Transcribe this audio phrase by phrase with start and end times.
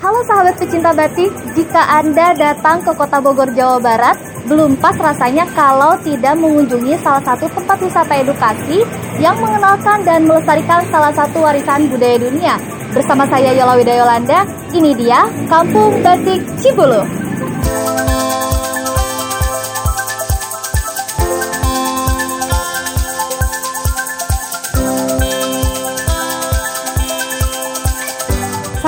[0.00, 4.16] Halo sahabat pecinta batik, jika Anda datang ke kota Bogor, Jawa Barat,
[4.48, 8.80] belum pas rasanya kalau tidak mengunjungi salah satu tempat wisata edukasi
[9.20, 12.56] yang mengenalkan dan melestarikan salah satu warisan budaya dunia.
[12.96, 17.19] Bersama saya Yola Widayolanda, ini dia Kampung Batik Cibulu.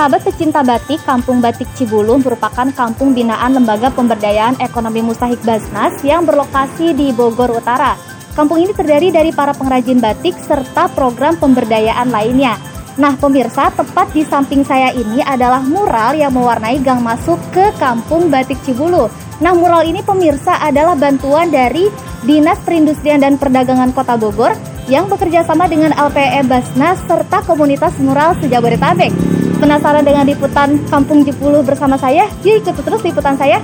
[0.03, 6.27] Sahabat pecinta batik, Kampung Batik Cibulu merupakan kampung binaan Lembaga Pemberdayaan Ekonomi Mustahik Basnas yang
[6.27, 7.95] berlokasi di Bogor Utara.
[8.35, 12.59] Kampung ini terdiri dari para pengrajin batik serta program pemberdayaan lainnya.
[12.99, 18.27] Nah, pemirsa, tepat di samping saya ini adalah mural yang mewarnai gang masuk ke Kampung
[18.27, 19.07] Batik Cibulu.
[19.39, 21.87] Nah, mural ini pemirsa adalah bantuan dari
[22.27, 24.59] Dinas Perindustrian dan Perdagangan Kota Bogor
[24.91, 29.42] yang bekerja sama dengan LPE Basnas serta komunitas mural sejabodetabek.
[29.63, 32.27] Penasaran dengan liputan Kampung Jepulu bersama saya?
[32.43, 33.63] Yuk ikuti terus liputan saya.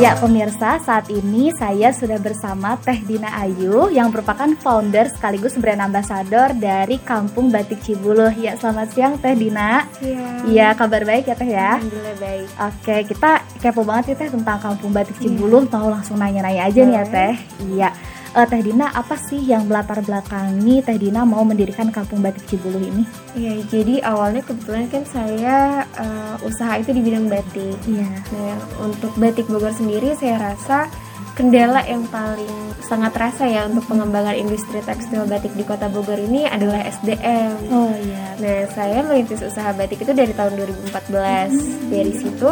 [0.00, 5.76] Ya pemirsa, saat ini saya sudah bersama Teh Dina Ayu yang merupakan founder sekaligus brand
[5.84, 8.32] ambassador dari Kampung Batik Cibulu.
[8.40, 9.84] Ya, selamat siang Teh Dina.
[10.00, 10.24] Iya.
[10.48, 11.76] Iya, kabar baik ya Teh ya?
[11.76, 12.48] Alhamdulillah baik.
[12.60, 15.68] Oke, kita kepo banget ya Teh tentang Kampung Batik Cibulu.
[15.68, 17.12] Mau langsung nanya-nanya aja nih ya Boleh.
[17.12, 17.34] Teh.
[17.76, 17.90] Iya.
[18.30, 22.78] Eh, Teh Dina, apa sih yang melatar belakangi Teh Dina mau mendirikan Kampung Batik Cibulu
[22.78, 23.02] ini?
[23.34, 27.78] Iya, jadi awalnya kebetulan kan saya eh, usaha itu di bidang batik.
[27.90, 28.10] Iya.
[28.32, 30.86] Nah, untuk batik Bogor sendiri saya rasa
[31.34, 36.46] kendala yang paling sangat terasa ya untuk pengembangan industri tekstil batik di Kota Bogor ini
[36.46, 37.70] adalah SDM.
[37.70, 38.34] Oh iya.
[38.38, 41.90] Nah, saya merintis usaha batik itu dari tahun 2014.
[41.90, 42.50] Dari situ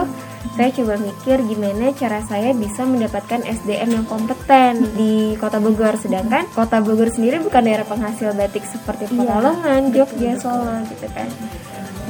[0.58, 5.95] saya coba mikir gimana cara saya bisa mendapatkan SDM yang kompeten di Kota Bogor.
[5.98, 11.29] Sedangkan Kota Bogor sendiri bukan daerah penghasil batik seperti Iya, Pekalongan, Jogja, Solo gitu kan.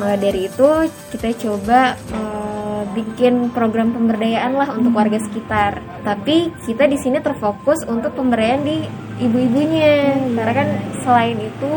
[0.01, 0.69] Maka dari itu
[1.13, 5.85] kita coba eh, bikin program pemberdayaan lah untuk warga sekitar.
[6.05, 8.77] Tapi kita di sini terfokus untuk pemberdayaan di
[9.25, 10.17] ibu-ibunya.
[10.37, 10.69] Karena kan
[11.05, 11.75] selain itu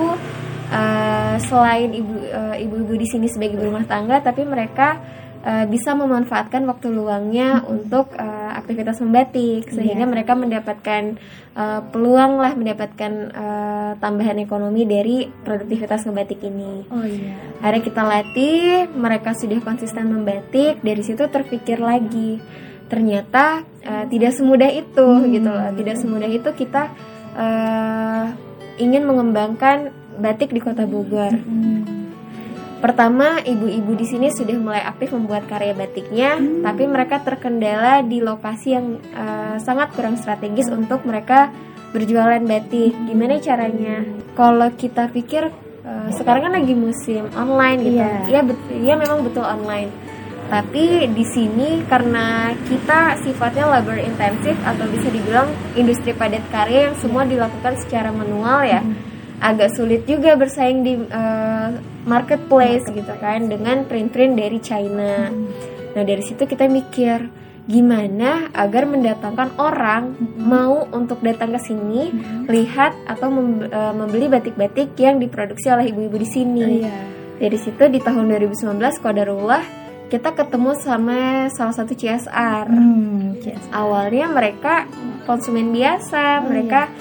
[0.72, 5.02] eh, selain ibu eh, ibu-ibu di sini sebagai ibu rumah tangga, tapi mereka
[5.42, 10.12] eh, bisa memanfaatkan waktu luangnya untuk eh, aktivitas membatik sehingga Iya.
[10.12, 11.04] mereka mendapatkan
[11.54, 16.88] eh, peluang lah mendapatkan eh, tambahan ekonomi dari produktivitas membatik ini.
[16.88, 17.36] Oh iya.
[17.60, 22.40] Akhirnya kita latih, mereka sudah konsisten membatik, dari situ terpikir lagi.
[22.88, 25.70] Ternyata eh, tidak semudah itu gitu loh.
[25.76, 26.92] Tidak semudah itu kita
[27.36, 28.26] eh,
[28.80, 31.32] ingin mengembangkan batik di Kota Bogor.
[31.32, 32.01] Hmm.
[32.82, 38.74] Pertama, ibu-ibu di sini sudah mulai aktif membuat karya batiknya, tapi mereka terkendala di lokasi
[38.74, 41.54] yang eh, sangat kurang strategis untuk mereka
[41.94, 42.98] berjualan batik.
[43.06, 44.02] Gimana caranya?
[44.34, 45.54] Kalau kita pikir
[45.86, 48.02] eh, sekarang kan lagi musim online gitu.
[48.02, 48.18] Iya.
[48.26, 49.94] Iya, bet- iya memang betul online.
[50.50, 55.48] Tapi di sini karena kita sifatnya labor intensif atau bisa dibilang
[55.80, 58.84] industri padat karya yang semua dilakukan secara manual ya
[59.42, 61.70] agak sulit juga bersaing di uh,
[62.06, 65.34] marketplace gitu kan dengan print-print dari China.
[65.98, 67.28] Nah dari situ kita mikir
[67.66, 72.10] gimana agar mendatangkan orang mau untuk datang ke sini
[72.46, 76.68] lihat atau mem- uh, membeli batik-batik yang diproduksi oleh ibu-ibu di sini.
[76.86, 76.98] Iya.
[77.42, 79.82] Dari situ di tahun 2019 Qadarullah
[80.12, 83.64] kita ketemu sama salah satu CSR Hmm, yes.
[83.72, 84.86] awalnya mereka
[85.24, 86.92] konsumen biasa mereka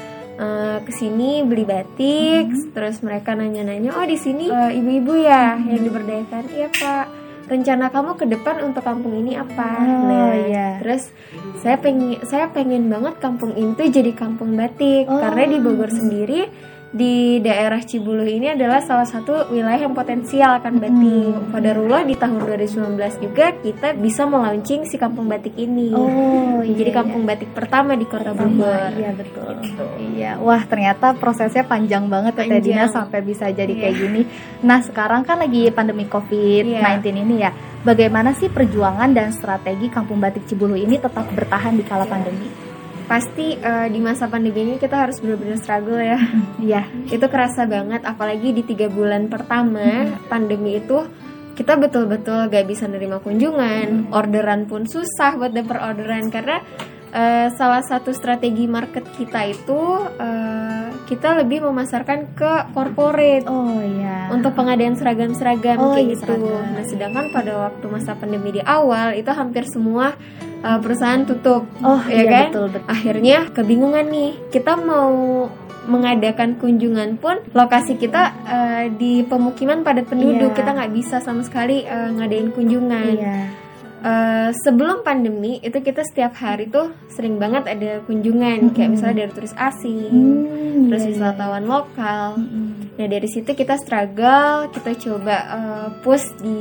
[0.40, 4.48] eh, ke sini beli batik terus mereka nanya-nanya oh di sini?
[4.48, 6.44] Eh, ibu-ibu ya yang diberdayakan.
[6.48, 7.06] Iya pak.
[7.50, 9.70] Rencana kamu ke depan untuk kampung ini apa?
[9.82, 10.78] Oh, nah iya.
[10.78, 11.10] terus
[11.66, 15.10] saya pengen saya pengen banget kampung ini tuh jadi kampung batik.
[15.10, 15.18] Oh.
[15.18, 16.46] karena di Bogor sendiri
[16.90, 21.54] di daerah Cibulu ini adalah salah satu wilayah yang potensial akan batik.
[21.54, 25.94] Qadarullah di tahun 2019 juga kita bisa melaunching si kampung batik ini.
[25.94, 28.90] Oh, Jadi iya, kampung batik pertama di Kota Bogor.
[28.98, 29.54] Iya betul.
[30.18, 32.90] Iya, wah ternyata prosesnya panjang banget ya Dina Panjang.
[32.90, 33.80] sampai bisa jadi Iya.
[33.86, 34.22] kayak gini.
[34.66, 37.54] Nah sekarang kan lagi pandemi COVID-19 ini ya.
[37.80, 42.69] Bagaimana sih perjuangan dan strategi Kampung Batik Cibulu ini tetap bertahan di kala pandemi?
[43.10, 46.14] Pasti eh, di masa pandemi ini kita harus benar-benar struggle ya.
[46.62, 46.86] Iya.
[47.10, 49.82] itu kerasa banget, apalagi di tiga bulan pertama
[50.30, 51.02] pandemi itu
[51.58, 56.62] kita betul-betul gak bisa nerima kunjungan, orderan pun susah buat dapet orderan karena
[57.10, 59.80] eh, salah satu strategi market kita itu
[60.16, 64.30] eh, kita lebih memasarkan ke corporate Oh iya.
[64.30, 66.22] untuk pengadaan seragam-seragam Oh, kayak iya, gitu.
[66.22, 66.64] seragam.
[66.70, 70.14] Nah, sedangkan pada waktu masa pandemi di awal itu hampir semua
[70.60, 72.46] uh, perusahaan tutup, Oh ya iya kan?
[72.52, 72.88] betul betul.
[72.88, 75.12] Akhirnya kebingungan nih, kita mau
[75.80, 80.58] mengadakan kunjungan pun lokasi kita uh, di pemukiman padat penduduk, Iya.
[80.60, 83.16] kita nggak bisa sama sekali uh, ngadain kunjungan.
[83.16, 83.38] Iya.
[84.00, 88.92] Uh, sebelum pandemi itu kita setiap hari tuh sering banget ada kunjungan, kayak Mm-mm.
[88.96, 91.16] misalnya dari turis asing, Hmm, terus iya, iya.
[91.20, 92.26] wisatawan lokal.
[92.40, 92.96] Mm-mm.
[92.96, 96.60] Nah dari situ kita struggle, kita coba uh, push di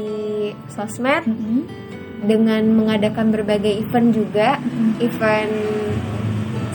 [0.68, 1.64] sosmed Mm-mm.
[2.24, 5.00] Dengan mengadakan berbagai event juga, Mm-mm.
[5.00, 5.54] event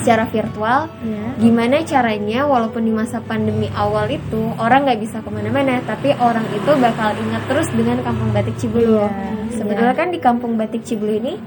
[0.04, 0.92] secara virtual.
[1.00, 1.24] Iya.
[1.40, 6.44] Gimana caranya walaupun di masa pandemi awal itu orang nggak bisa ke mana-mana, tapi orang
[6.52, 9.08] itu bakal ingat terus dengan Kampung Batik Cibulu.
[9.08, 11.40] Iya, Sebetulnya kan di Kampung Batik Cibulu ini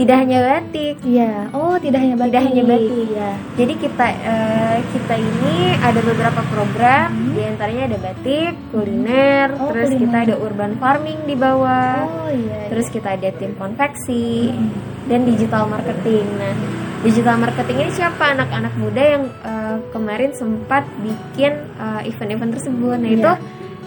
[0.00, 1.52] tidak hanya batik, Iya.
[1.52, 2.32] Oh tidak hanya batik.
[2.32, 3.04] Tidak hanya batik.
[3.06, 3.30] Iya.
[3.54, 7.36] Jadi kita eh, kita ini ada beberapa program, Hmm.
[7.36, 10.02] di antaranya ada batik, kuliner, Oh, terus kuliner.
[10.02, 12.66] kita ada urban farming di bawah, Oh iya.
[12.66, 14.72] terus kita ada tim konveksi Mm-mm.
[15.04, 16.24] dan digital marketing.
[16.34, 16.54] Nah,
[17.00, 22.96] digital marketing ini siapa anak-anak muda yang eh, kemarin sempat bikin eh, event-event tersebut.
[22.96, 23.18] Nah, Iya.
[23.18, 23.32] itu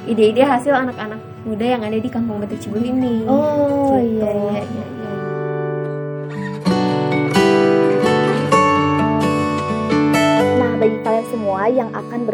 [0.06, 3.24] ide-ide hasil anak-anak muda yang ada di Kampung Batik Cibulu ini.
[3.24, 4.20] Oh Gitu.
[4.20, 4.63] iya iya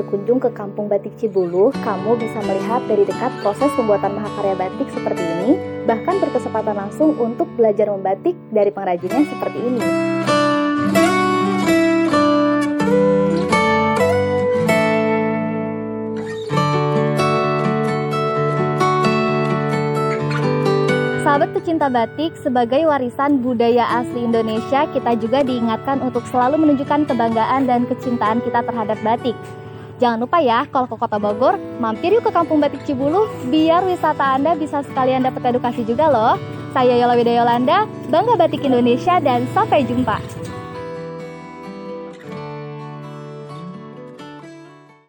[0.09, 5.21] berkunjung ke Kampung Batik Cibulu, kamu bisa melihat dari dekat proses pembuatan mahakarya batik seperti
[5.21, 5.53] ini,
[5.85, 9.81] bahkan berkesempatan langsung untuk belajar membatik dari pengrajinnya seperti ini.
[21.21, 27.69] Sahabat pecinta batik, sebagai warisan budaya asli Indonesia, kita juga diingatkan untuk selalu menunjukkan kebanggaan
[27.69, 29.37] dan kecintaan kita terhadap batik.
[29.99, 34.39] Jangan lupa ya, kalau ke Kota Bogor, mampir yuk ke Kampung Batik Cibulu, biar wisata
[34.39, 36.39] Anda bisa sekalian dapat edukasi juga loh.
[36.71, 40.48] Saya Yola Widaya Yolanda, Bangga Batik Indonesia, dan sampai jumpa.